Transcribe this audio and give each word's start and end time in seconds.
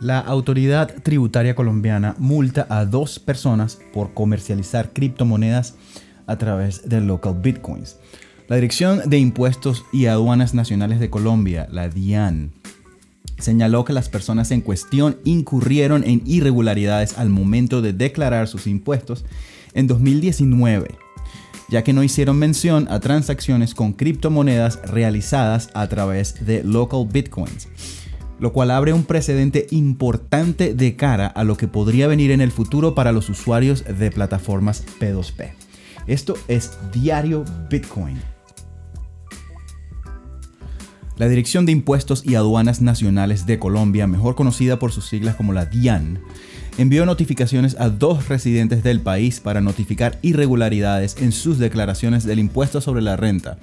La 0.00 0.18
autoridad 0.18 0.92
tributaria 1.02 1.54
colombiana 1.54 2.16
multa 2.18 2.66
a 2.68 2.84
dos 2.84 3.20
personas 3.20 3.78
por 3.92 4.12
comercializar 4.12 4.92
criptomonedas 4.92 5.76
a 6.26 6.36
través 6.36 6.88
de 6.88 7.00
local 7.00 7.36
bitcoins. 7.40 7.96
La 8.48 8.56
Dirección 8.56 9.08
de 9.08 9.18
Impuestos 9.18 9.84
y 9.92 10.06
Aduanas 10.06 10.52
Nacionales 10.52 10.98
de 10.98 11.10
Colombia, 11.10 11.68
la 11.70 11.88
DIAN, 11.88 12.52
señaló 13.38 13.84
que 13.84 13.92
las 13.92 14.08
personas 14.08 14.50
en 14.50 14.62
cuestión 14.62 15.16
incurrieron 15.24 16.02
en 16.04 16.22
irregularidades 16.26 17.16
al 17.16 17.30
momento 17.30 17.80
de 17.80 17.92
declarar 17.92 18.48
sus 18.48 18.66
impuestos 18.66 19.24
en 19.74 19.86
2019, 19.86 20.88
ya 21.70 21.84
que 21.84 21.92
no 21.92 22.02
hicieron 22.02 22.36
mención 22.36 22.88
a 22.90 23.00
transacciones 23.00 23.74
con 23.74 23.92
criptomonedas 23.92 24.80
realizadas 24.84 25.70
a 25.72 25.86
través 25.88 26.44
de 26.44 26.64
local 26.64 27.06
bitcoins 27.10 27.68
lo 28.44 28.52
cual 28.52 28.70
abre 28.72 28.92
un 28.92 29.04
precedente 29.04 29.66
importante 29.70 30.74
de 30.74 30.96
cara 30.96 31.26
a 31.28 31.44
lo 31.44 31.56
que 31.56 31.66
podría 31.66 32.08
venir 32.08 32.30
en 32.30 32.42
el 32.42 32.52
futuro 32.52 32.94
para 32.94 33.10
los 33.10 33.30
usuarios 33.30 33.86
de 33.86 34.10
plataformas 34.10 34.84
P2P. 35.00 35.54
Esto 36.06 36.34
es 36.46 36.76
Diario 36.92 37.46
Bitcoin. 37.70 38.20
La 41.16 41.26
Dirección 41.26 41.64
de 41.64 41.72
Impuestos 41.72 42.22
y 42.22 42.34
Aduanas 42.34 42.82
Nacionales 42.82 43.46
de 43.46 43.58
Colombia, 43.58 44.06
mejor 44.06 44.34
conocida 44.34 44.78
por 44.78 44.92
sus 44.92 45.06
siglas 45.06 45.36
como 45.36 45.54
la 45.54 45.64
DIAN, 45.64 46.20
envió 46.76 47.06
notificaciones 47.06 47.76
a 47.80 47.88
dos 47.88 48.28
residentes 48.28 48.82
del 48.82 49.00
país 49.00 49.40
para 49.40 49.62
notificar 49.62 50.18
irregularidades 50.20 51.16
en 51.18 51.32
sus 51.32 51.58
declaraciones 51.58 52.24
del 52.24 52.40
impuesto 52.40 52.82
sobre 52.82 53.00
la 53.00 53.16
renta, 53.16 53.56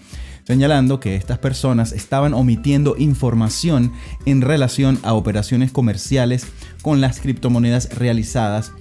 señalando 0.44 1.00
que 1.00 1.16
estas 1.16 1.38
personas 1.38 1.92
estaban 1.92 2.34
omitiendo 2.34 2.96
información 2.98 3.92
en 4.26 4.42
relación 4.42 5.00
a 5.04 5.14
operaciones 5.14 5.72
comerciales 5.72 6.48
con 6.82 7.02
las 7.02 7.20
criptomonedas 7.20 7.98
realizadas 7.98 8.72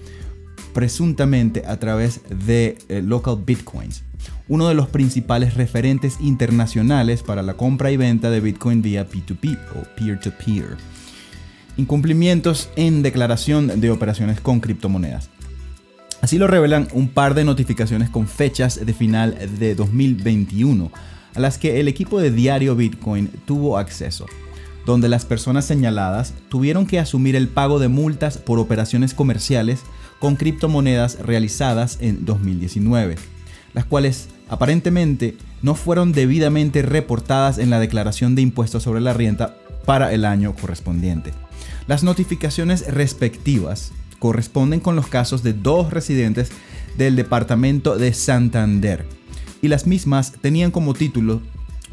presuntamente 0.72 1.64
a 1.66 1.78
través 1.78 2.20
de 2.46 2.78
eh, 2.88 3.02
local 3.02 3.42
bitcoins, 3.44 4.02
uno 4.48 4.68
de 4.68 4.74
los 4.74 4.88
principales 4.88 5.54
referentes 5.54 6.18
internacionales 6.20 7.22
para 7.22 7.42
la 7.42 7.54
compra 7.54 7.90
y 7.90 7.96
venta 7.96 8.30
de 8.30 8.40
bitcoin 8.40 8.82
vía 8.82 9.08
P2P 9.08 9.58
o 9.76 9.96
peer-to-peer. 9.96 10.76
Incumplimientos 11.76 12.70
en 12.76 13.02
declaración 13.02 13.80
de 13.80 13.90
operaciones 13.90 14.40
con 14.40 14.60
criptomonedas. 14.60 15.30
Así 16.20 16.36
lo 16.36 16.46
revelan 16.46 16.88
un 16.92 17.08
par 17.08 17.34
de 17.34 17.44
notificaciones 17.44 18.10
con 18.10 18.26
fechas 18.26 18.84
de 18.84 18.92
final 18.92 19.38
de 19.58 19.74
2021 19.74 20.90
a 21.34 21.40
las 21.40 21.58
que 21.58 21.80
el 21.80 21.88
equipo 21.88 22.20
de 22.20 22.30
Diario 22.30 22.76
Bitcoin 22.76 23.28
tuvo 23.44 23.78
acceso, 23.78 24.26
donde 24.86 25.08
las 25.08 25.24
personas 25.24 25.64
señaladas 25.64 26.34
tuvieron 26.48 26.86
que 26.86 26.98
asumir 26.98 27.36
el 27.36 27.48
pago 27.48 27.78
de 27.78 27.88
multas 27.88 28.38
por 28.38 28.58
operaciones 28.58 29.14
comerciales 29.14 29.80
con 30.18 30.36
criptomonedas 30.36 31.18
realizadas 31.20 31.98
en 32.00 32.24
2019, 32.24 33.16
las 33.74 33.84
cuales 33.84 34.28
aparentemente 34.48 35.36
no 35.62 35.74
fueron 35.74 36.12
debidamente 36.12 36.82
reportadas 36.82 37.58
en 37.58 37.70
la 37.70 37.80
declaración 37.80 38.34
de 38.34 38.42
impuestos 38.42 38.82
sobre 38.82 39.00
la 39.00 39.12
renta 39.12 39.56
para 39.86 40.12
el 40.12 40.24
año 40.24 40.54
correspondiente. 40.54 41.32
Las 41.86 42.02
notificaciones 42.02 42.86
respectivas 42.92 43.92
corresponden 44.18 44.80
con 44.80 44.96
los 44.96 45.08
casos 45.08 45.42
de 45.42 45.54
dos 45.54 45.90
residentes 45.90 46.50
del 46.96 47.16
departamento 47.16 47.96
de 47.96 48.12
Santander, 48.12 49.06
y 49.62 49.68
las 49.68 49.86
mismas 49.86 50.32
tenían 50.32 50.70
como 50.70 50.94
título 50.94 51.40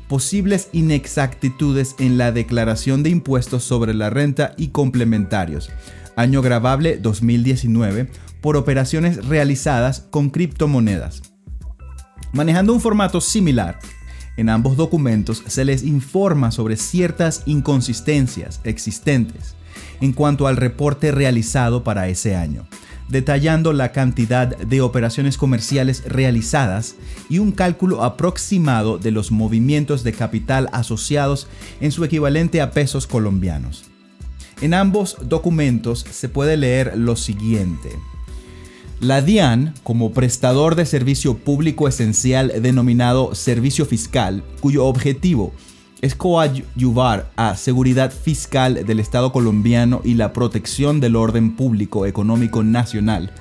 Posibles 0.08 0.70
inexactitudes 0.72 1.96
en 2.00 2.18
la 2.18 2.32
declaración 2.32 3.04
de 3.04 3.10
impuestos 3.10 3.64
sobre 3.64 3.94
la 3.94 4.10
renta 4.10 4.54
y 4.58 4.70
complementarios, 4.70 5.70
año 6.16 6.42
grabable 6.42 6.98
2019, 6.98 8.10
por 8.40 8.56
operaciones 8.56 9.26
realizadas 9.26 10.08
con 10.10 10.30
criptomonedas. 10.30 11.24
Manejando 12.32 12.74
un 12.74 12.80
formato 12.80 13.20
similar, 13.20 13.80
en 14.38 14.50
ambos 14.50 14.78
documentos 14.78 15.44
se 15.46 15.66
les 15.66 15.84
informa 15.84 16.52
sobre 16.52 16.78
ciertas 16.78 17.44
inconsistencias 17.46 18.62
existentes 18.64 19.56
en 20.00 20.14
cuanto 20.14 20.48
al 20.48 20.58
reporte 20.58 21.12
realizado 21.12 21.84
para 21.84 22.08
ese 22.08 22.36
año, 22.36 22.68
detallando 23.10 23.74
la 23.74 23.92
cantidad 23.92 24.58
de 24.58 24.82
operaciones 24.82 25.38
comerciales 25.38 26.04
realizadas 26.06 26.96
y 27.30 27.40
un 27.40 27.52
cálculo 27.52 28.04
aproximado 28.04 28.98
de 28.98 29.12
los 29.12 29.32
movimientos 29.32 30.04
de 30.04 30.14
capital 30.14 30.70
asociados 30.74 31.48
en 31.82 31.92
su 31.92 32.04
equivalente 32.04 32.62
a 32.62 32.72
pesos 32.72 33.08
colombianos. 33.08 33.86
En 34.62 34.74
ambos 34.74 35.18
documentos 35.22 36.06
se 36.10 36.30
puede 36.30 36.58
leer 36.58 36.98
lo 36.98 37.16
siguiente. 37.16 37.90
La 39.00 39.22
DIAN, 39.22 39.76
como 39.84 40.12
prestador 40.12 40.74
de 40.74 40.88
servicio 40.88 41.38
público 41.38 41.88
esencial 41.88 42.52
denominado 42.64 43.36
servicio 43.36 43.86
fiscal, 43.86 44.44
cuyo 44.60 44.86
objetivo 44.86 45.54
es 45.54 45.77
coadyuvar 46.16 47.30
a 47.36 47.56
seguridad 47.56 48.12
fiscal 48.12 48.86
del 48.86 49.00
Estado 49.00 49.32
colombiano 49.32 50.02
y 50.04 50.14
la 50.14 50.34
protección 50.34 51.00
del 51.00 51.16
orden 51.16 51.56
público 51.56 52.06
económico 52.06 52.64
nacional, 52.64 53.32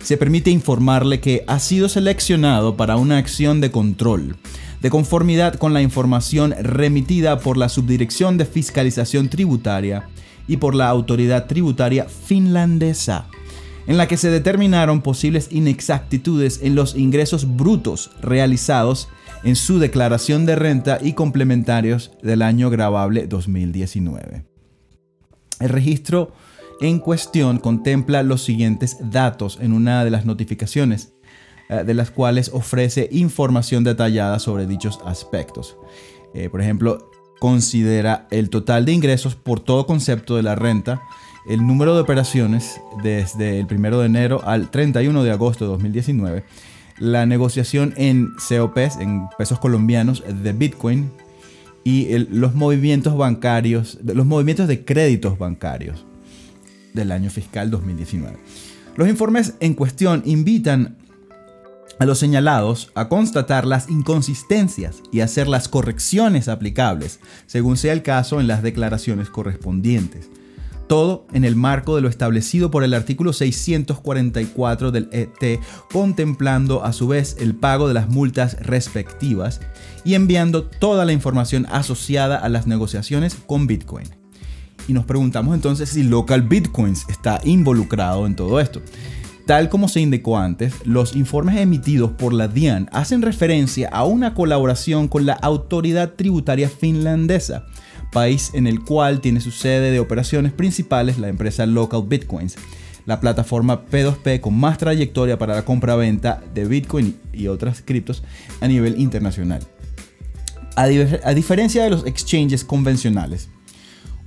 se 0.00 0.16
permite 0.16 0.50
informarle 0.50 1.20
que 1.20 1.44
ha 1.46 1.58
sido 1.58 1.88
seleccionado 1.88 2.76
para 2.76 2.96
una 2.96 3.18
acción 3.18 3.60
de 3.60 3.70
control, 3.70 4.36
de 4.82 4.90
conformidad 4.90 5.54
con 5.54 5.72
la 5.72 5.80
información 5.80 6.54
remitida 6.60 7.40
por 7.40 7.56
la 7.56 7.70
Subdirección 7.70 8.36
de 8.36 8.44
Fiscalización 8.44 9.30
Tributaria 9.30 10.08
y 10.46 10.58
por 10.58 10.74
la 10.74 10.88
Autoridad 10.88 11.46
Tributaria 11.46 12.04
Finlandesa, 12.04 13.26
en 13.86 13.96
la 13.96 14.06
que 14.06 14.18
se 14.18 14.28
determinaron 14.28 15.00
posibles 15.00 15.48
inexactitudes 15.50 16.60
en 16.62 16.74
los 16.74 16.96
ingresos 16.96 17.56
brutos 17.56 18.10
realizados 18.20 19.08
en 19.44 19.56
su 19.56 19.78
declaración 19.78 20.46
de 20.46 20.56
renta 20.56 20.98
y 21.00 21.12
complementarios 21.12 22.12
del 22.22 22.40
año 22.40 22.70
grabable 22.70 23.26
2019. 23.26 24.44
El 25.60 25.68
registro 25.68 26.32
en 26.80 26.98
cuestión 26.98 27.58
contempla 27.58 28.22
los 28.22 28.42
siguientes 28.42 28.96
datos 29.00 29.58
en 29.60 29.72
una 29.72 30.02
de 30.02 30.10
las 30.10 30.24
notificaciones, 30.24 31.12
eh, 31.68 31.84
de 31.84 31.94
las 31.94 32.10
cuales 32.10 32.50
ofrece 32.52 33.08
información 33.12 33.84
detallada 33.84 34.38
sobre 34.38 34.66
dichos 34.66 34.98
aspectos. 35.04 35.76
Eh, 36.34 36.48
por 36.48 36.62
ejemplo, 36.62 37.10
considera 37.38 38.26
el 38.30 38.48
total 38.48 38.86
de 38.86 38.92
ingresos 38.92 39.36
por 39.36 39.60
todo 39.60 39.86
concepto 39.86 40.36
de 40.36 40.42
la 40.42 40.54
renta, 40.54 41.02
el 41.46 41.66
número 41.66 41.94
de 41.94 42.00
operaciones 42.00 42.80
desde 43.02 43.60
el 43.60 43.66
1 43.70 43.98
de 43.98 44.06
enero 44.06 44.40
al 44.44 44.70
31 44.70 45.22
de 45.22 45.30
agosto 45.30 45.66
de 45.66 45.70
2019 45.72 46.44
la 46.98 47.26
negociación 47.26 47.94
en 47.96 48.34
COPs, 48.48 48.96
en 48.96 49.28
pesos 49.38 49.58
colombianos 49.58 50.22
de 50.26 50.52
Bitcoin, 50.52 51.10
y 51.84 52.16
los 52.30 52.54
movimientos 52.54 53.16
bancarios, 53.16 53.98
los 54.02 54.24
movimientos 54.24 54.68
de 54.68 54.84
créditos 54.84 55.38
bancarios 55.38 56.06
del 56.94 57.12
año 57.12 57.28
fiscal 57.30 57.70
2019. 57.70 58.38
Los 58.96 59.08
informes 59.08 59.54
en 59.60 59.74
cuestión 59.74 60.22
invitan 60.24 60.96
a 61.98 62.06
los 62.06 62.18
señalados 62.18 62.90
a 62.94 63.08
constatar 63.08 63.66
las 63.66 63.88
inconsistencias 63.90 65.02
y 65.12 65.20
hacer 65.20 65.46
las 65.46 65.68
correcciones 65.68 66.48
aplicables, 66.48 67.20
según 67.46 67.76
sea 67.76 67.92
el 67.92 68.02
caso 68.02 68.40
en 68.40 68.46
las 68.46 68.62
declaraciones 68.62 69.28
correspondientes 69.28 70.30
todo 70.86 71.26
en 71.32 71.44
el 71.44 71.56
marco 71.56 71.96
de 71.96 72.02
lo 72.02 72.08
establecido 72.08 72.70
por 72.70 72.84
el 72.84 72.94
artículo 72.94 73.32
644 73.32 74.92
del 74.92 75.08
ET, 75.12 75.60
contemplando 75.92 76.84
a 76.84 76.92
su 76.92 77.08
vez 77.08 77.36
el 77.38 77.54
pago 77.54 77.88
de 77.88 77.94
las 77.94 78.08
multas 78.08 78.56
respectivas 78.60 79.60
y 80.04 80.14
enviando 80.14 80.64
toda 80.64 81.04
la 81.04 81.12
información 81.12 81.66
asociada 81.70 82.36
a 82.36 82.48
las 82.48 82.66
negociaciones 82.66 83.34
con 83.34 83.66
Bitcoin. 83.66 84.08
Y 84.86 84.92
nos 84.92 85.04
preguntamos 85.04 85.54
entonces 85.54 85.88
si 85.88 86.02
Local 86.02 86.42
Bitcoins 86.42 87.06
está 87.08 87.40
involucrado 87.44 88.26
en 88.26 88.36
todo 88.36 88.60
esto. 88.60 88.82
Tal 89.46 89.68
como 89.68 89.88
se 89.88 90.00
indicó 90.00 90.38
antes, 90.38 90.74
los 90.86 91.14
informes 91.14 91.56
emitidos 91.56 92.12
por 92.12 92.32
la 92.32 92.48
DIAN 92.48 92.88
hacen 92.92 93.20
referencia 93.20 93.90
a 93.90 94.04
una 94.04 94.32
colaboración 94.32 95.06
con 95.06 95.26
la 95.26 95.34
autoridad 95.34 96.14
tributaria 96.14 96.70
finlandesa, 96.70 97.66
país 98.14 98.52
en 98.54 98.66
el 98.66 98.80
cual 98.80 99.20
tiene 99.20 99.40
su 99.40 99.50
sede 99.50 99.90
de 99.90 99.98
operaciones 100.00 100.52
principales 100.52 101.18
la 101.18 101.28
empresa 101.28 101.66
Local 101.66 102.04
Bitcoins, 102.06 102.56
la 103.04 103.20
plataforma 103.20 103.84
P2P 103.84 104.40
con 104.40 104.54
más 104.54 104.78
trayectoria 104.78 105.36
para 105.36 105.54
la 105.54 105.64
compra-venta 105.64 106.42
de 106.54 106.64
Bitcoin 106.64 107.16
y 107.32 107.48
otras 107.48 107.82
criptos 107.84 108.22
a 108.62 108.68
nivel 108.68 108.98
internacional. 108.98 109.62
A, 110.76 110.86
diferencia 110.86 111.84
de 111.84 111.90
los 111.90 112.06
exchanges 112.06 112.64
convencionales, 112.64 113.48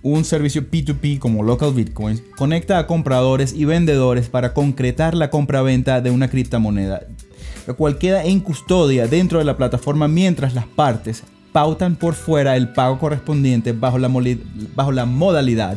un 0.03 0.23
servicio 0.23 0.69
P2P 0.69 1.17
como 1.17 1.43
Local 1.43 1.73
Bitcoins 1.73 2.21
conecta 2.37 2.77
a 2.79 2.87
compradores 2.87 3.53
y 3.53 3.65
vendedores 3.65 4.29
para 4.29 4.53
concretar 4.53 5.15
la 5.15 5.29
compra-venta 5.29 6.01
de 6.01 6.11
una 6.11 6.29
criptomoneda, 6.29 7.07
la 7.65 7.73
cual 7.73 7.97
queda 7.97 8.23
en 8.25 8.41
custodia 8.41 9.07
dentro 9.07 9.39
de 9.39 9.45
la 9.45 9.57
plataforma 9.57 10.07
mientras 10.07 10.53
las 10.53 10.67
partes 10.67 11.23
pautan 11.57 11.95
por 11.95 12.13
fuera 12.13 12.55
el 12.55 12.69
pago 12.69 12.99
correspondiente 12.99 13.71
bajo 13.71 13.97
la, 13.97 15.05
modalidad 15.07 15.75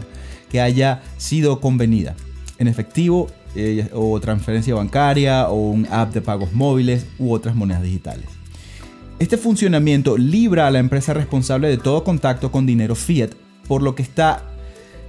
que 0.50 0.60
haya 0.60 1.00
sido 1.16 1.58
convenida 1.58 2.14
en 2.58 2.68
efectivo 2.68 3.28
eh, 3.54 3.88
o 3.94 4.20
transferencia 4.20 4.74
bancaria 4.74 5.48
o 5.48 5.70
un 5.70 5.88
app 5.90 6.12
de 6.12 6.20
pagos 6.20 6.52
móviles 6.52 7.06
u 7.18 7.32
otras 7.32 7.56
monedas 7.56 7.82
digitales. 7.82 8.26
Este 9.18 9.38
funcionamiento 9.38 10.18
libra 10.18 10.66
a 10.66 10.70
la 10.70 10.80
empresa 10.80 11.14
responsable 11.14 11.68
de 11.68 11.78
todo 11.78 12.04
contacto 12.04 12.52
con 12.52 12.66
dinero 12.66 12.94
fiat, 12.94 13.30
por 13.66 13.80
lo 13.80 13.94
que 13.94 14.02
está 14.02 14.42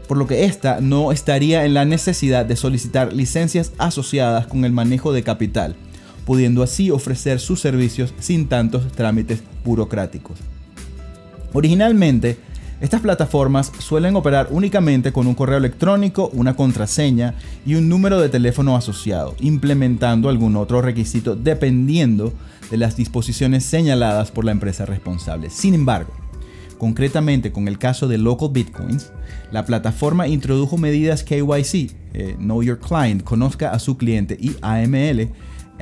por 0.08 0.16
lo 0.16 0.26
que 0.26 0.46
ésta 0.46 0.80
no 0.80 1.12
estaría 1.12 1.66
en 1.66 1.74
la 1.74 1.84
necesidad 1.84 2.46
de 2.46 2.56
solicitar 2.56 3.12
licencias 3.12 3.74
asociadas 3.78 4.48
con 4.48 4.64
el 4.64 4.72
manejo 4.72 5.12
de 5.12 5.24
capital, 5.24 5.76
pudiendo 6.26 6.64
así 6.64 6.92
ofrecer 6.92 7.42
sus 7.42 7.60
servicios 7.60 8.14
sin 8.22 8.48
tantos 8.48 8.90
trámites 8.94 9.44
burocráticos. 9.66 10.40
Originalmente, 11.54 12.38
estas 12.80 13.02
plataformas 13.02 13.72
suelen 13.78 14.16
operar 14.16 14.48
únicamente 14.50 15.12
con 15.12 15.28
un 15.28 15.36
correo 15.36 15.58
electrónico, 15.58 16.30
una 16.34 16.56
contraseña 16.56 17.36
y 17.66 17.76
un 17.76 17.90
número 17.90 18.20
de 18.20 18.30
teléfono 18.30 18.76
asociado, 18.76 19.36
implementando 19.40 20.30
algún 20.30 20.56
otro 20.56 20.82
requisito 20.82 21.36
dependiendo 21.36 22.34
de 22.72 22.78
las 22.78 22.96
disposiciones 22.96 23.64
señaladas 23.66 24.32
por 24.32 24.46
la 24.46 24.52
empresa 24.52 24.86
responsable. 24.86 25.50
Sin 25.50 25.74
embargo, 25.74 26.14
Concretamente, 26.82 27.52
con 27.52 27.68
el 27.68 27.78
caso 27.78 28.08
de 28.08 28.18
Local 28.18 28.50
Bitcoins, 28.52 29.12
la 29.52 29.66
plataforma 29.68 30.28
introdujo 30.28 30.80
medidas 30.80 31.24
KYC, 31.24 31.92
eh, 32.16 32.36
Know 32.40 32.64
Your 32.64 32.80
Client, 32.80 33.24
conozca 33.24 33.70
a 33.70 33.78
su 33.78 33.98
cliente, 33.98 34.36
y 34.40 34.56
AML, 34.64 35.30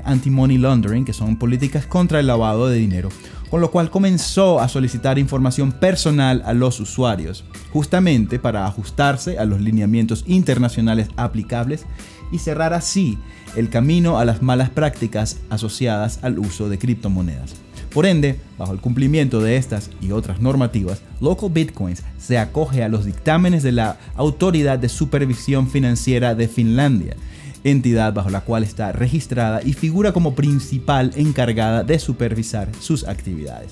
Anti-Money 0.04 0.58
Laundering, 0.58 1.06
que 1.06 1.14
son 1.14 1.40
políticas 1.40 1.86
contra 1.86 2.20
el 2.20 2.28
lavado 2.28 2.68
de 2.68 2.80
dinero, 2.80 3.08
con 3.50 3.62
lo 3.62 3.72
cual 3.72 3.90
comenzó 3.90 4.60
a 4.60 4.70
solicitar 4.70 5.18
información 5.18 5.72
personal 5.72 6.44
a 6.46 6.54
los 6.54 6.80
usuarios, 6.80 7.44
justamente 7.72 8.40
para 8.40 8.66
ajustarse 8.66 9.40
a 9.40 9.46
los 9.46 9.60
lineamientos 9.62 10.24
internacionales 10.28 11.10
aplicables 11.16 11.86
y 12.32 12.40
cerrar 12.40 12.74
así 12.74 13.18
el 13.56 13.70
camino 13.70 14.20
a 14.20 14.26
las 14.26 14.42
malas 14.42 14.70
prácticas 14.70 15.38
asociadas 15.50 16.20
al 16.24 16.38
uso 16.40 16.70
de 16.70 16.78
criptomonedas. 16.78 17.56
Por 17.94 18.06
ende, 18.06 18.40
bajo 18.60 18.72
el 18.72 18.80
cumplimiento 18.80 19.42
de 19.42 19.58
estas 19.58 19.90
y 20.00 20.12
otras 20.12 20.42
normativas, 20.42 21.02
Local 21.22 21.50
Bitcoins 21.50 22.04
se 22.20 22.38
acoge 22.38 22.84
a 22.84 22.90
los 22.90 23.06
dictámenes 23.06 23.64
de 23.64 23.72
la 23.72 23.98
Autoridad 24.16 24.78
de 24.78 24.90
Supervisión 24.90 25.68
Financiera 25.68 26.36
de 26.36 26.48
Finlandia, 26.48 27.16
entidad 27.64 28.14
bajo 28.14 28.30
la 28.30 28.42
cual 28.42 28.64
está 28.64 28.92
registrada 28.92 29.62
y 29.64 29.74
figura 29.74 30.12
como 30.14 30.36
principal 30.36 31.12
encargada 31.16 31.84
de 31.84 32.00
supervisar 32.00 32.70
sus 32.80 33.08
actividades. 33.08 33.72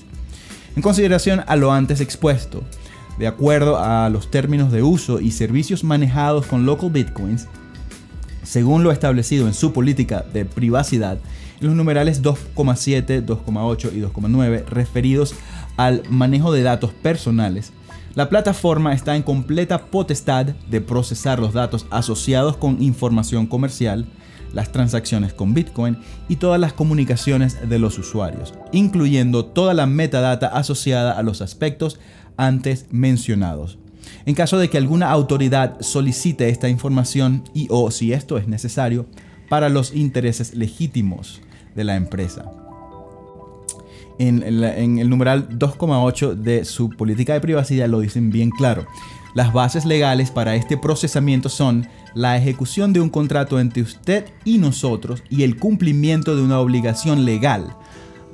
En 0.76 0.82
consideración 0.82 1.42
a 1.46 1.56
lo 1.56 1.72
antes 1.72 2.00
expuesto, 2.00 2.62
de 3.18 3.26
acuerdo 3.26 3.78
a 3.78 4.08
los 4.10 4.30
términos 4.30 4.70
de 4.70 4.82
uso 4.82 5.20
y 5.20 5.32
servicios 5.32 5.82
manejados 5.82 6.46
con 6.46 6.66
Local 6.66 6.90
Bitcoins, 6.90 7.48
según 8.44 8.82
lo 8.82 8.92
establecido 8.92 9.46
en 9.46 9.54
su 9.54 9.72
política 9.72 10.24
de 10.32 10.44
privacidad, 10.44 11.18
los 11.60 11.74
numerales 11.74 12.22
2,7, 12.22 13.24
2,8 13.24 13.92
y 13.92 14.00
2,9 14.00 14.64
referidos 14.66 15.34
al 15.76 16.02
manejo 16.08 16.52
de 16.52 16.62
datos 16.62 16.92
personales, 16.92 17.72
la 18.18 18.28
plataforma 18.28 18.94
está 18.94 19.14
en 19.14 19.22
completa 19.22 19.78
potestad 19.78 20.46
de 20.46 20.80
procesar 20.80 21.38
los 21.38 21.52
datos 21.52 21.86
asociados 21.88 22.56
con 22.56 22.82
información 22.82 23.46
comercial, 23.46 24.06
las 24.52 24.72
transacciones 24.72 25.32
con 25.32 25.54
Bitcoin 25.54 25.98
y 26.28 26.34
todas 26.34 26.58
las 26.60 26.72
comunicaciones 26.72 27.68
de 27.68 27.78
los 27.78 27.96
usuarios, 27.96 28.54
incluyendo 28.72 29.44
toda 29.44 29.72
la 29.72 29.86
metadata 29.86 30.48
asociada 30.48 31.12
a 31.12 31.22
los 31.22 31.40
aspectos 31.42 32.00
antes 32.36 32.86
mencionados. 32.90 33.78
En 34.26 34.34
caso 34.34 34.58
de 34.58 34.68
que 34.68 34.78
alguna 34.78 35.12
autoridad 35.12 35.80
solicite 35.80 36.48
esta 36.48 36.68
información 36.68 37.44
y 37.54 37.68
o 37.70 37.88
si 37.92 38.12
esto 38.12 38.36
es 38.36 38.48
necesario 38.48 39.06
para 39.48 39.68
los 39.68 39.94
intereses 39.94 40.56
legítimos 40.56 41.40
de 41.76 41.84
la 41.84 41.94
empresa. 41.94 42.50
En, 44.18 44.42
el 44.42 45.08
numeral 45.08 45.48
2,8 45.48 46.34
de 46.34 46.64
su 46.64 46.90
política 46.90 47.34
de 47.34 47.40
privacidad 47.40 47.88
lo 47.88 48.00
dicen 48.00 48.30
bien 48.30 48.50
claro. 48.50 48.86
Las 49.34 49.52
bases 49.52 49.84
legales 49.84 50.30
para 50.30 50.56
este 50.56 50.76
procesamiento 50.76 51.48
son 51.48 51.86
la 52.14 52.36
ejecución 52.36 52.92
de 52.92 53.00
un 53.00 53.10
contrato 53.10 53.60
entre 53.60 53.82
usted 53.82 54.24
y 54.44 54.58
nosotros 54.58 55.22
y 55.30 55.44
el 55.44 55.56
cumplimiento 55.56 56.34
de 56.34 56.42
una 56.42 56.58
obligación 56.58 57.24
legal 57.24 57.76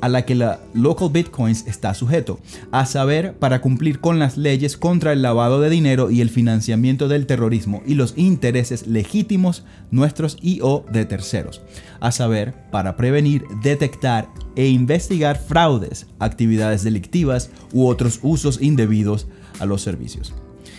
a 0.04 0.08
la 0.10 0.26
que 0.26 0.34
la 0.34 0.60
Local 0.74 1.08
Bitcoins 1.10 1.66
está 1.66 1.94
sujeto, 1.94 2.38
a 2.72 2.84
saber, 2.84 3.38
para 3.38 3.62
cumplir 3.62 4.00
con 4.00 4.18
las 4.18 4.36
leyes 4.36 4.76
contra 4.76 5.14
el 5.14 5.22
lavado 5.22 5.62
de 5.62 5.70
dinero 5.70 6.10
y 6.10 6.20
el 6.20 6.28
financiamiento 6.28 7.08
del 7.08 7.24
terrorismo 7.24 7.82
y 7.86 7.94
los 7.94 8.12
intereses 8.18 8.86
legítimos 8.86 9.64
nuestros 9.90 10.36
y 10.42 10.60
o 10.60 10.84
de 10.92 11.06
terceros, 11.06 11.62
a 12.00 12.12
saber, 12.12 12.52
para 12.70 12.98
prevenir, 12.98 13.44
detectar 13.62 14.28
e 14.56 14.68
investigar 14.68 15.38
fraudes, 15.38 16.06
actividades 16.18 16.84
delictivas 16.84 17.48
u 17.72 17.86
otros 17.86 18.20
usos 18.22 18.60
indebidos 18.60 19.26
a 19.58 19.64
los 19.64 19.80
servicios. 19.80 20.34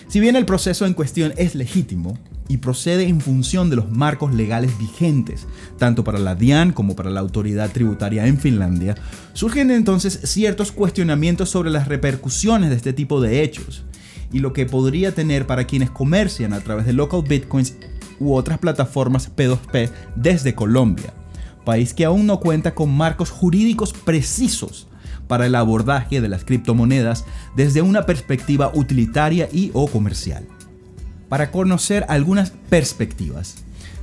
Si 0.08 0.20
bien 0.20 0.36
el 0.36 0.46
proceso 0.46 0.86
en 0.86 0.94
cuestión 0.94 1.34
es 1.38 1.56
legítimo, 1.56 2.18
y 2.48 2.58
procede 2.58 3.08
en 3.08 3.22
función 3.22 3.70
de 3.70 3.76
los 3.76 3.90
marcos 3.90 4.34
legales 4.34 4.78
vigentes, 4.78 5.48
tanto 5.78 6.04
para 6.04 6.20
la 6.20 6.36
DIAN 6.36 6.74
como 6.74 6.96
para 6.96 7.10
la 7.10 7.20
autoridad 7.20 7.72
tributaria 7.72 8.28
en 8.28 8.40
Finlandia, 8.40 8.96
surgen 9.34 9.72
entonces 9.72 10.20
ciertos 10.24 10.72
cuestionamientos 10.72 11.50
sobre 11.50 11.72
las 11.72 11.88
repercusiones 11.88 12.70
de 12.70 12.76
este 12.76 12.94
tipo 12.94 13.20
de 13.20 13.42
hechos 13.42 13.84
y 14.32 14.40
lo 14.40 14.54
que 14.54 14.66
podría 14.66 15.14
tener 15.14 15.48
para 15.48 15.66
quienes 15.66 15.90
comercian 15.90 16.54
a 16.54 16.62
través 16.62 16.86
de 16.86 16.94
local 16.94 17.24
bitcoins 17.28 17.76
u 18.20 18.34
otras 18.34 18.60
plataformas 18.60 19.32
P2P 19.36 19.90
desde 20.16 20.56
Colombia, 20.56 21.14
país 21.64 21.94
que 21.94 22.06
aún 22.06 22.28
no 22.28 22.40
cuenta 22.40 22.76
con 22.76 22.96
marcos 22.96 23.32
jurídicos 23.32 23.92
precisos 23.92 24.88
para 25.28 25.46
el 25.46 25.56
abordaje 25.56 26.22
de 26.22 26.30
las 26.30 26.46
criptomonedas 26.46 27.26
desde 27.56 27.82
una 27.82 28.06
perspectiva 28.06 28.72
utilitaria 28.74 29.50
y 29.52 29.72
o 29.74 29.88
comercial 29.88 30.46
para 31.30 31.52
conocer 31.52 32.06
algunas 32.10 32.52
perspectivas. 32.70 33.56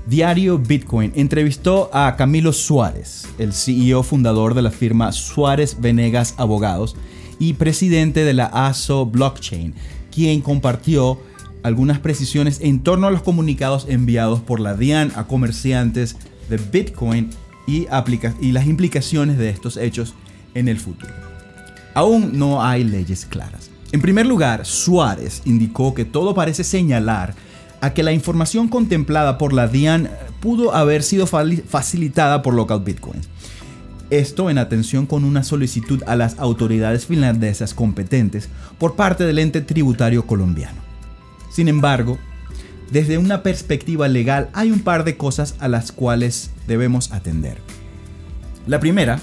Diario 0.07 0.59
Bitcoin 0.59 1.13
entrevistó 1.15 1.89
a 1.93 2.17
Camilo 2.17 2.53
Suárez, 2.53 3.29
el 3.39 3.53
CEO 3.53 4.03
fundador 4.03 4.55
de 4.55 4.63
la 4.63 4.71
firma 4.71 5.13
Suárez 5.13 5.81
Venegas 5.81 6.35
Abogados 6.39 6.97
y 7.39 7.55
presidente 7.55 8.25
de 8.25 8.35
la 8.35 8.47
ASO 8.47 9.07
Blockchain, 9.07 9.75
quien 10.11 10.41
compartió 10.41 11.21
algunas 11.63 12.01
precisiones 12.01 12.61
en 12.61 12.81
torno 12.81 13.07
a 13.07 13.13
los 13.13 13.23
comunicados 13.23 13.87
enviados 13.89 14.41
por 14.41 14.59
la 14.59 14.75
DIAN 14.75 15.13
a 15.15 15.25
comerciantes 15.25 16.17
de 16.51 16.57
Bitcoin 16.57 17.31
y, 17.69 17.87
y 18.41 18.53
las 18.53 18.67
implicaciones 18.67 19.39
de 19.39 19.51
estos 19.51 19.77
hechos 19.77 20.15
en 20.55 20.69
el 20.69 20.79
futuro. 20.79 21.13
Aún 21.95 22.39
no 22.39 22.63
hay 22.63 22.85
leyes 22.85 23.27
claras. 23.27 23.71
En 23.93 24.01
primer 24.01 24.27
lugar, 24.27 24.65
Suárez 24.65 25.43
indicó 25.45 25.95
que 25.95 26.05
todo 26.05 26.35
parece 26.35 26.65
señalar 26.65 27.35
a 27.83 27.93
que 27.93 28.03
la 28.03 28.13
información 28.13 28.69
contemplada 28.69 29.37
por 29.37 29.53
la 29.53 29.69
DIAN 29.69 30.09
pudo 30.41 30.75
haber 30.75 31.03
sido 31.03 31.27
facilitada 31.27 32.41
por 32.41 32.55
Local 32.55 32.81
Bitcoins. 32.81 33.29
Esto 34.09 34.51
en 34.51 34.59
atención 34.59 35.07
con 35.07 35.25
una 35.25 35.43
solicitud 35.43 36.03
a 36.07 36.17
las 36.17 36.39
autoridades 36.39 37.07
finlandesas 37.07 37.75
competentes 37.75 38.49
por 38.79 38.95
parte 38.95 39.25
del 39.25 39.39
ente 39.39 39.61
tributario 39.63 40.27
colombiano. 40.27 40.81
Sin 41.51 41.69
embargo, 41.69 42.19
desde 42.91 43.19
una 43.19 43.43
perspectiva 43.43 44.09
legal 44.09 44.51
hay 44.53 44.71
un 44.71 44.81
par 44.81 45.05
de 45.05 45.17
cosas 45.17 45.55
a 45.61 45.69
las 45.69 45.93
cuales 45.93 46.51
debemos 46.67 47.11
atender. 47.13 47.59
La 48.67 48.81
primera 48.81 49.19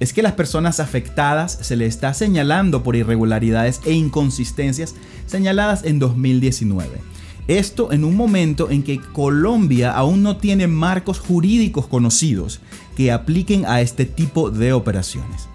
es 0.00 0.12
que 0.12 0.22
las 0.22 0.32
personas 0.32 0.80
afectadas 0.80 1.58
se 1.60 1.76
le 1.76 1.86
está 1.86 2.14
señalando 2.14 2.82
por 2.82 2.96
irregularidades 2.96 3.80
e 3.84 3.92
inconsistencias 3.92 4.94
señaladas 5.26 5.84
en 5.84 5.98
2019. 5.98 7.00
Esto 7.46 7.92
en 7.92 8.04
un 8.04 8.16
momento 8.16 8.70
en 8.70 8.82
que 8.82 9.00
Colombia 9.00 9.92
aún 9.92 10.22
no 10.22 10.38
tiene 10.38 10.66
marcos 10.66 11.18
jurídicos 11.18 11.86
conocidos 11.86 12.60
que 12.96 13.12
apliquen 13.12 13.66
a 13.66 13.82
este 13.82 14.06
tipo 14.06 14.50
de 14.50 14.72
operaciones. 14.72 15.48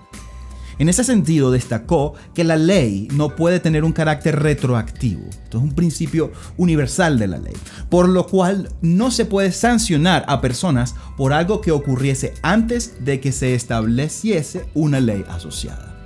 En 0.80 0.88
ese 0.88 1.04
sentido, 1.04 1.52
destacó 1.52 2.14
que 2.34 2.46
la 2.46 2.56
ley 2.56 3.10
no 3.12 3.36
puede 3.36 3.60
tener 3.60 3.84
un 3.84 3.92
carácter 3.92 4.40
retroactivo. 4.40 5.24
Esto 5.30 5.58
es 5.58 5.64
un 5.66 5.76
principio 5.76 6.32
universal 6.56 7.20
de 7.20 7.28
la 7.28 7.38
ley, 7.38 7.54
por 7.90 8.08
lo 8.08 8.26
cual 8.26 8.70
no 8.82 9.12
se 9.12 9.26
puede 9.26 9.52
sancionar 9.52 10.24
a 10.30 10.40
personas 10.40 10.96
por 11.18 11.34
algo 11.34 11.60
que 11.60 11.74
ocurriese 11.74 12.34
antes 12.44 13.04
de 13.04 13.20
que 13.20 13.34
se 13.34 13.56
estableciese 13.56 14.70
una 14.74 15.02
ley 15.02 15.26
asociada. 15.28 15.98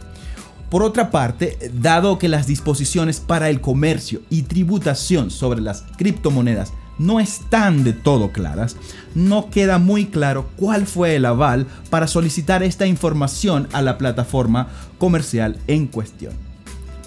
Por 0.72 0.82
otra 0.82 1.12
parte, 1.12 1.60
dado 1.76 2.18
que 2.18 2.28
las 2.28 2.48
disposiciones 2.48 3.20
para 3.20 3.52
el 3.52 3.62
comercio 3.62 4.22
y 4.32 4.42
tributación 4.42 5.30
sobre 5.30 5.62
las 5.62 5.84
criptomonedas 5.98 6.74
no 6.98 7.20
están 7.20 7.84
de 7.84 7.94
todo 7.94 8.32
claras, 8.32 8.78
no 9.16 9.50
queda 9.50 9.78
muy 9.80 10.06
claro 10.06 10.50
cuál 10.56 10.86
fue 10.88 11.16
el 11.16 11.26
aval 11.26 11.68
para 11.90 12.08
solicitar 12.08 12.64
esta 12.64 12.86
información 12.86 13.68
a 13.74 13.82
la 13.82 13.98
plataforma 13.98 14.68
comercial 14.98 15.58
en 15.68 15.88
cuestión. 15.88 16.34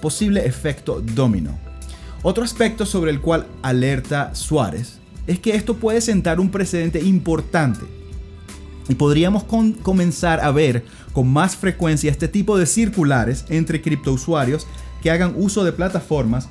Posible 0.01 0.47
efecto 0.47 1.01
domino. 1.01 1.59
Otro 2.23 2.45
aspecto 2.45 2.87
sobre 2.87 3.11
el 3.11 3.21
cual 3.21 3.47
alerta 3.63 4.35
Suárez 4.35 4.99
es 5.27 5.39
que 5.39 5.55
esto 5.55 5.77
puede 5.77 6.01
sentar 6.01 6.41
un 6.41 6.51
precedente 6.51 7.01
importante 7.01 7.85
y 8.89 8.95
podríamos 8.95 9.45
comenzar 9.45 10.41
a 10.41 10.51
ver 10.51 10.85
con 11.13 11.29
más 11.29 11.57
frecuencia 11.57 12.11
este 12.11 12.29
tipo 12.29 12.57
de 12.59 12.67
circulares 12.67 13.45
entre 13.49 13.83
criptousuarios 13.83 14.67
que 15.03 15.11
hagan 15.11 15.35
uso 15.37 15.65
de 15.65 15.73
plataformas 15.73 16.49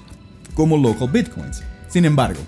como 0.53 0.77
local 0.77 1.09
bitcoins. 1.11 1.63
Sin 1.87 2.05
embargo, 2.05 2.39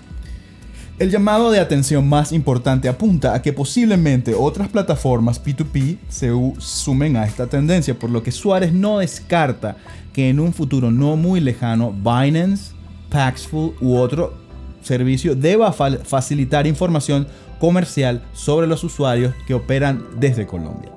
el 0.98 1.10
llamado 1.10 1.50
de 1.50 1.60
atención 1.60 2.08
más 2.08 2.32
importante 2.32 2.88
apunta 2.88 3.34
a 3.34 3.40
que 3.40 3.52
posiblemente 3.52 4.34
otras 4.34 4.68
plataformas 4.68 5.42
P2P 5.42 5.98
se 6.08 6.30
sumen 6.58 7.16
a 7.16 7.24
esta 7.24 7.46
tendencia, 7.46 7.96
por 7.96 8.10
lo 8.10 8.22
que 8.22 8.32
Suárez 8.32 8.72
no 8.72 8.98
descarta 8.98 9.76
que 10.12 10.28
en 10.28 10.40
un 10.40 10.52
futuro 10.52 10.90
no 10.90 11.16
muy 11.16 11.40
lejano 11.40 11.92
Binance, 11.92 12.72
Paxful 13.10 13.74
u 13.80 13.96
otro 13.96 14.34
servicio 14.82 15.34
deba 15.34 15.72
facilitar 15.72 16.66
información 16.66 17.28
comercial 17.60 18.22
sobre 18.32 18.66
los 18.66 18.82
usuarios 18.82 19.34
que 19.46 19.54
operan 19.54 20.04
desde 20.18 20.46
Colombia. 20.46 20.92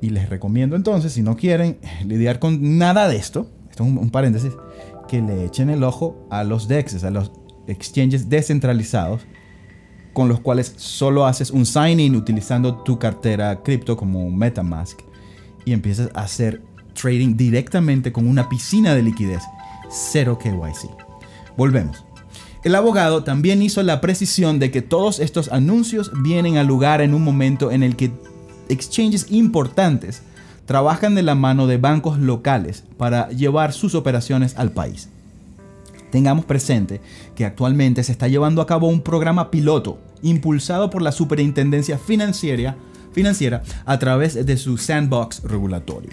Y 0.00 0.10
les 0.10 0.28
recomiendo 0.28 0.76
entonces, 0.76 1.12
si 1.12 1.22
no 1.22 1.36
quieren 1.36 1.78
lidiar 2.06 2.38
con 2.38 2.78
nada 2.78 3.08
de 3.08 3.16
esto, 3.16 3.50
esto 3.68 3.84
es 3.84 3.90
un, 3.90 4.10
paréntesis, 4.10 4.52
que 5.08 5.20
le 5.20 5.44
echen 5.44 5.70
el 5.70 5.82
ojo 5.82 6.26
a 6.30 6.44
los 6.44 6.68
DEXs, 6.68 7.04
a 7.04 7.10
los 7.10 7.32
exchanges 7.68 8.28
descentralizados 8.28 9.22
con 10.12 10.28
los 10.28 10.40
cuales 10.40 10.74
solo 10.76 11.26
haces 11.26 11.50
un 11.50 11.64
sign-in 11.64 12.16
utilizando 12.16 12.78
tu 12.78 12.98
cartera 12.98 13.62
cripto 13.62 13.96
como 13.96 14.30
MetaMask 14.30 15.00
y 15.64 15.72
empiezas 15.72 16.10
a 16.14 16.22
hacer 16.22 16.62
trading 17.00 17.36
directamente 17.36 18.12
con 18.12 18.26
una 18.26 18.48
piscina 18.48 18.94
de 18.94 19.02
liquidez, 19.02 19.42
cero 19.88 20.38
KYC. 20.42 20.90
Volvemos. 21.56 22.04
El 22.64 22.74
abogado 22.74 23.22
también 23.22 23.62
hizo 23.62 23.82
la 23.84 24.00
precisión 24.00 24.58
de 24.58 24.72
que 24.72 24.82
todos 24.82 25.20
estos 25.20 25.52
anuncios 25.52 26.10
vienen 26.22 26.56
a 26.56 26.64
lugar 26.64 27.00
en 27.00 27.14
un 27.14 27.22
momento 27.22 27.70
en 27.70 27.84
el 27.84 27.94
que 27.94 28.10
exchanges 28.68 29.30
importantes 29.30 30.22
trabajan 30.66 31.14
de 31.14 31.22
la 31.22 31.34
mano 31.34 31.66
de 31.66 31.78
bancos 31.78 32.18
locales 32.18 32.84
para 32.96 33.28
llevar 33.30 33.72
sus 33.72 33.94
operaciones 33.94 34.56
al 34.56 34.72
país. 34.72 35.08
Tengamos 36.10 36.44
presente 36.44 37.00
que 37.34 37.44
actualmente 37.44 38.02
se 38.02 38.12
está 38.12 38.28
llevando 38.28 38.62
a 38.62 38.66
cabo 38.66 38.88
un 38.88 39.02
programa 39.02 39.50
piloto 39.50 39.98
impulsado 40.22 40.90
por 40.90 41.02
la 41.02 41.12
Superintendencia 41.12 41.98
Financiera, 41.98 42.76
financiera 43.12 43.62
a 43.84 43.98
través 43.98 44.46
de 44.46 44.56
su 44.56 44.78
sandbox 44.78 45.42
regulatorio. 45.42 46.10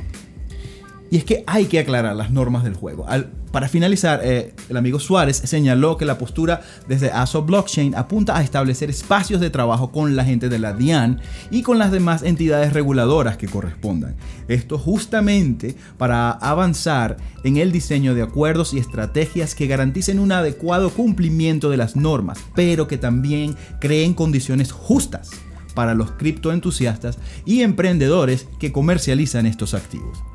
Y 1.15 1.19
es 1.19 1.23
que 1.23 1.45
hay 1.47 1.67
que 1.67 1.79
aclarar 1.79 2.13
las 2.13 2.29
normas 2.29 2.65
del 2.65 2.73
juego. 2.73 3.05
para 3.53 3.69
finalizar, 3.69 4.19
eh, 4.21 4.53
el 4.67 4.75
amigo 4.75 4.99
Suárez 4.99 5.37
señaló 5.37 5.95
que 5.95 6.03
la 6.03 6.17
postura 6.17 6.59
desde 6.89 7.09
ASO 7.09 7.43
Blockchain 7.43 7.95
apunta 7.95 8.35
a 8.35 8.43
establecer 8.43 8.89
espacios 8.89 9.39
de 9.39 9.49
trabajo 9.49 9.93
con 9.93 10.17
la 10.17 10.25
gente 10.25 10.49
de 10.49 10.59
la 10.59 10.73
DIAN 10.73 11.21
y 11.51 11.61
con 11.61 11.79
las 11.79 11.93
demás 11.93 12.21
entidades 12.21 12.73
reguladoras 12.73 13.37
que 13.37 13.47
correspondan. 13.47 14.17
Esto 14.49 14.77
justamente 14.77 15.77
para 15.97 16.31
avanzar 16.31 17.15
en 17.45 17.55
el 17.55 17.71
diseño 17.71 18.13
de 18.13 18.23
acuerdos 18.23 18.73
y 18.73 18.79
estrategias 18.79 19.55
que 19.55 19.67
garanticen 19.67 20.19
un 20.19 20.33
adecuado 20.33 20.89
cumplimiento 20.89 21.69
de 21.69 21.77
las 21.77 21.95
normas, 21.95 22.39
pero 22.55 22.89
que 22.89 22.97
también 22.97 23.55
creen 23.79 24.15
condiciones 24.15 24.73
justas 24.73 25.29
para 25.75 25.93
los 25.93 26.11
criptoentusiastas 26.11 27.19
y 27.45 27.61
emprendedores 27.61 28.49
que 28.59 28.73
comercializan 28.73 29.45
estos 29.45 29.73
activos. 29.73 30.34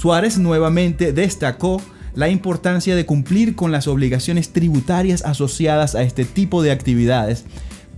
Suárez 0.00 0.38
nuevamente 0.38 1.12
destacó 1.12 1.78
la 2.14 2.30
importancia 2.30 2.96
de 2.96 3.04
cumplir 3.04 3.54
con 3.54 3.70
las 3.70 3.86
obligaciones 3.86 4.50
tributarias 4.50 5.22
asociadas 5.26 5.94
a 5.94 6.00
este 6.00 6.24
tipo 6.24 6.62
de 6.62 6.70
actividades, 6.70 7.44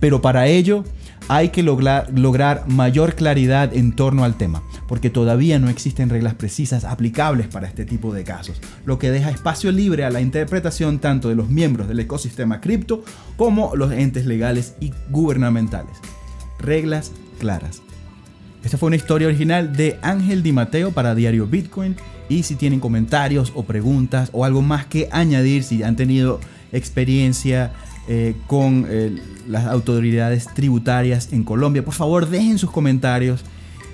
pero 0.01 0.21
para 0.21 0.47
ello 0.47 0.83
hay 1.29 1.47
que 1.47 1.63
lograr, 1.63 2.67
mayor 2.67 3.15
claridad 3.15 3.73
en 3.73 3.95
torno 3.95 4.25
al 4.25 4.35
tema, 4.35 4.63
porque 4.85 5.09
todavía 5.09 5.59
no 5.59 5.69
existen 5.69 6.09
reglas 6.09 6.33
precisas 6.33 6.83
aplicables 6.83 7.47
para 7.47 7.67
este 7.67 7.85
tipo 7.85 8.13
de 8.13 8.25
casos, 8.25 8.59
lo 8.83 8.99
que 8.99 9.09
deja 9.09 9.29
espacio 9.29 9.71
libre 9.71 10.03
a 10.03 10.09
la 10.09 10.19
interpretación 10.19 10.99
tanto 10.99 11.29
de 11.29 11.35
los 11.35 11.47
miembros 11.47 11.87
del 11.87 12.01
ecosistema 12.01 12.59
cripto 12.59 13.05
como 13.37 13.77
los 13.77 13.93
entes 13.93 14.25
legales 14.25 14.75
y 14.81 14.91
gubernamentales. 15.09 15.95
Reglas 16.59 17.13
claras. 17.39 17.81
Esta 18.63 18.77
fue 18.77 18.87
una 18.87 18.95
historia 18.95 19.27
original 19.27 19.75
de 19.75 19.99
Ángel 20.01 20.41
Di 20.41 20.53
Mateo 20.53 20.91
para 20.91 21.15
Diario 21.15 21.47
Bitcoin. 21.47 21.97
Y 22.29 22.43
si 22.43 22.55
tienen 22.55 22.79
comentarios 22.79 23.51
o 23.55 23.63
preguntas 23.63 24.29
o 24.31 24.45
algo 24.45 24.61
más 24.61 24.85
que 24.85 25.09
añadir, 25.11 25.63
si 25.63 25.83
han 25.83 25.97
tenido 25.97 26.39
experiencia 26.71 27.73
eh, 28.07 28.35
con 28.47 28.87
eh, 28.89 29.21
las 29.47 29.65
autoridades 29.65 30.47
tributarias 30.53 31.33
en 31.33 31.43
Colombia, 31.43 31.83
por 31.83 31.93
favor 31.93 32.29
dejen 32.29 32.57
sus 32.57 32.71
comentarios 32.71 33.41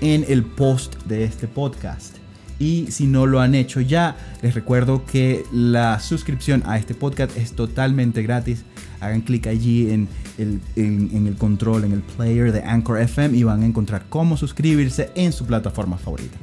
en 0.00 0.24
el 0.28 0.44
post 0.44 1.02
de 1.04 1.24
este 1.24 1.48
podcast. 1.48 2.16
Y 2.60 2.86
si 2.90 3.06
no 3.06 3.26
lo 3.26 3.40
han 3.40 3.54
hecho 3.54 3.80
ya, 3.80 4.16
les 4.42 4.54
recuerdo 4.54 5.04
que 5.04 5.44
la 5.52 5.98
suscripción 5.98 6.62
a 6.66 6.78
este 6.78 6.94
podcast 6.94 7.36
es 7.36 7.52
totalmente 7.54 8.22
gratis. 8.22 8.64
Hagan 9.00 9.22
clic 9.22 9.46
allí 9.46 9.90
en 9.90 10.08
el, 10.38 10.60
en 10.76 11.26
el 11.26 11.36
control, 11.36 11.84
en 11.84 11.92
el 11.92 12.00
player 12.00 12.52
de 12.52 12.62
Anchor 12.62 13.00
FM 13.00 13.36
y 13.36 13.42
van 13.42 13.62
a 13.62 13.66
encontrar 13.66 14.04
cómo 14.08 14.36
suscribirse 14.36 15.10
en 15.14 15.32
su 15.32 15.46
plataforma 15.46 15.98
favorita. 15.98 16.38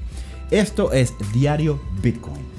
Esto 0.52 0.92
es 0.94 1.14
Diario 1.34 1.80
Bitcoin. 2.02 2.57